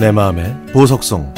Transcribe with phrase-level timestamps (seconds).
[0.00, 1.34] 내 마음의 보석성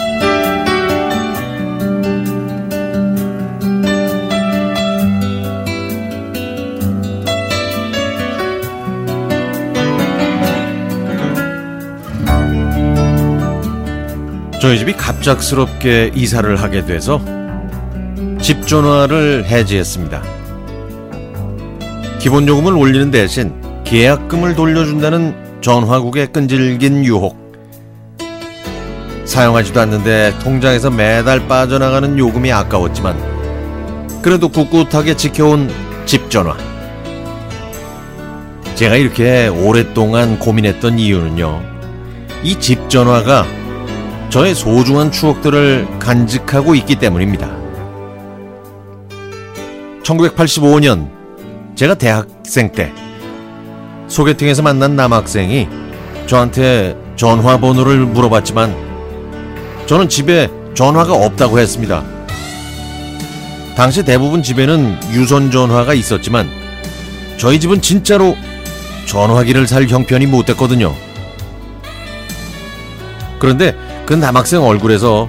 [14.61, 17.21] 저희 집이 갑작스럽게 이사를 하게 돼서
[18.41, 20.23] 집 전화를 해지했습니다.
[22.21, 27.42] 기본 요금을 올리는 대신 계약금을 돌려준다는 전화국의 끈질긴 유혹.
[29.25, 35.71] 사용하지도 않는데 통장에서 매달 빠져나가는 요금이 아까웠지만 그래도 꿋꿋하게 지켜온
[36.07, 36.57] 집 전화.
[38.75, 41.63] 제가 이렇게 오랫동안 고민했던 이유는요.
[42.45, 43.47] 이 집 전화가
[44.31, 47.49] 저의 소중한 추억들을 간직하고 있기 때문입니다.
[50.03, 51.09] 1985년
[51.77, 52.93] 제가 대학생 때
[54.09, 55.69] 소개팅에서 만난 남학생이
[56.27, 58.92] 저한테 전화번호를 물어봤지만
[59.87, 62.03] 저는 집에 전화가 없다고 했습니다.
[63.77, 66.49] 당시 대부분 집에는 유선 전화가 있었지만
[67.37, 68.37] 저희 집은 진짜로
[69.07, 70.95] 전화기를 살 형편이 못 됐거든요.
[73.39, 75.29] 그런데 그 남학생 얼굴에서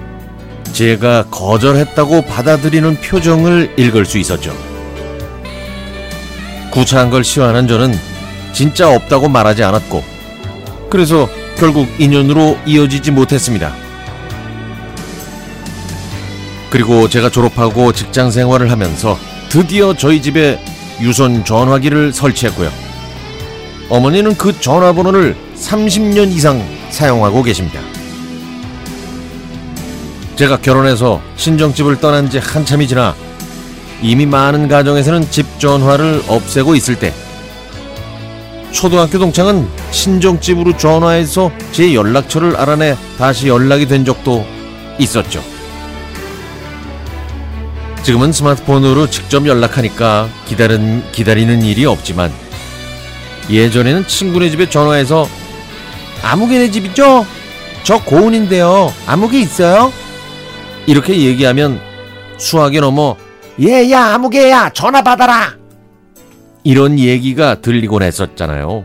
[0.72, 4.54] 제가 거절했다고 받아들이는 표정을 읽을 수 있었죠.
[6.70, 7.96] 구차한 걸 싫어하는 저는
[8.52, 10.02] 진짜 없다고 말하지 않았고,
[10.90, 13.83] 그래서 결국 인연으로 이어지지 못했습니다.
[16.74, 19.16] 그리고 제가 졸업하고 직장 생활을 하면서
[19.48, 20.58] 드디어 저희 집에
[21.00, 22.68] 유선 전화기를 설치했고요.
[23.88, 27.78] 어머니는 그 전화번호를 30년 이상 사용하고 계십니다.
[30.34, 33.14] 제가 결혼해서 신정집을 떠난 지 한참이 지나
[34.02, 37.14] 이미 많은 가정에서는 집 전화를 없애고 있을 때
[38.72, 44.44] 초등학교 동창은 친정집으로 전화해서 제 연락처를 알아내 다시 연락이 된 적도
[44.98, 45.53] 있었죠.
[48.04, 52.30] 지금은 스마트폰으로 직접 연락하니까 기다린, 기다리는 일이 없지만
[53.48, 55.26] 예전에는 친구네 집에 전화해서
[56.22, 57.26] 아무개네 집이죠?
[57.82, 58.92] 저 고은인데요.
[59.06, 59.90] 아무개 있어요?
[60.86, 61.80] 이렇게 얘기하면
[62.36, 63.16] 수학에 넘어
[63.62, 65.54] 얘야 아무개야 전화 받아라
[66.62, 68.84] 이런 얘기가 들리곤 했었잖아요.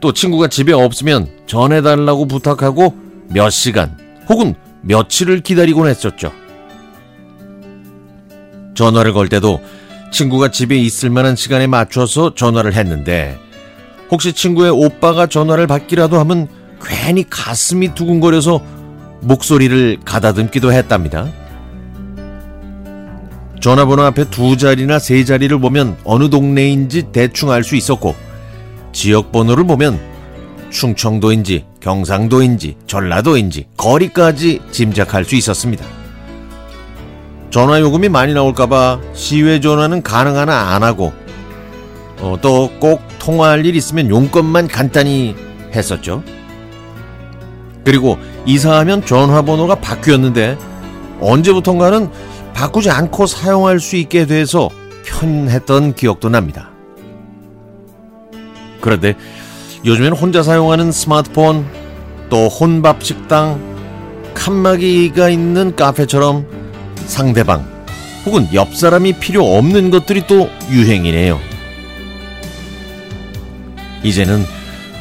[0.00, 2.96] 또 친구가 집에 없으면 전해달라고 부탁하고
[3.28, 3.96] 몇 시간
[4.28, 6.32] 혹은 며칠을 기다리곤 했었죠.
[8.78, 9.60] 전화를 걸 때도
[10.12, 13.36] 친구가 집에 있을 만한 시간에 맞춰서 전화를 했는데
[14.08, 16.46] 혹시 친구의 오빠가 전화를 받기라도 하면
[16.80, 18.62] 괜히 가슴이 두근거려서
[19.22, 21.26] 목소리를 가다듬기도 했답니다.
[23.60, 28.14] 전화번호 앞에 두 자리나 세 자리를 보면 어느 동네인지 대충 알 수 있었고
[28.92, 29.98] 지역번호를 보면
[30.70, 35.97] 충청도인지 경상도인지 전라도인지 거리까지 짐작할 수 있었습니다.
[37.50, 41.12] 전화 요금이 많이 나올까봐 시외 전화는 가능하나 안 하고
[42.20, 45.36] 어, 또 꼭 통화할 일 있으면 용건만 간단히
[45.74, 46.22] 했었죠.
[47.84, 50.56] 그리고 이사하면 전화번호가 바뀌었는데
[51.20, 52.10] 언제부턴가는
[52.54, 54.70] 바꾸지 않고 사용할 수 있게 돼서
[55.04, 56.70] 편했던 기억도 납니다.
[58.80, 59.14] 그런데
[59.84, 61.66] 요즘엔 혼자 사용하는 스마트폰,
[62.30, 63.60] 또 혼밥 식당,
[64.34, 66.46] 칸막이가 있는 카페처럼
[67.08, 67.66] 상대방
[68.24, 71.40] 혹은 옆 사람이 필요 없는 것들이 또 유행이네요.
[74.02, 74.44] 이제는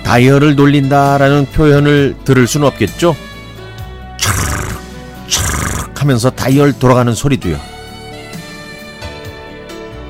[0.03, 3.15] 다이얼을 돌린다라는 표현을 들을 수는 없겠죠?
[4.17, 7.59] 촤르 촤르 하면서 다이얼 돌아가는 소리도요.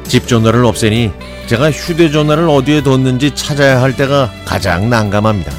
[0.04, 1.12] 집 전화를 없애니
[1.48, 5.52] 제가 휴대전화를 어디에 뒀는지 찾아야 할 때가 가장 난감합니다.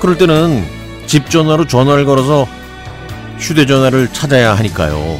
[0.00, 0.64] 그럴 때는
[1.06, 2.46] 집 전화로 전화를 걸어서
[3.40, 5.18] 휴대전화를 찾아야 하니까요.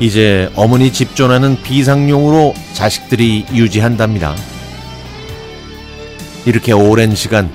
[0.00, 4.34] 이제 어머니 집 전화는 비상용으로 자식들이 유지한답니다.
[6.46, 7.50] 이렇게 오랜 시간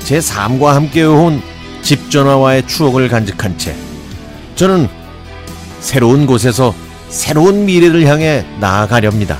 [0.00, 1.42] 제 삶과 함께 해온
[1.82, 3.74] 집 전화와의 추억을 간직한 채
[4.56, 4.88] 저는
[5.80, 6.74] 새로운 곳에서
[7.08, 9.38] 새로운 미래를 향해 나아가렵니다.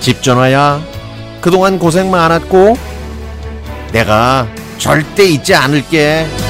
[0.00, 0.82] 집 전화야,
[1.40, 2.76] 그동안 고생 많았고
[3.92, 4.46] 내가
[4.78, 6.47] 절대 잊지 않을게.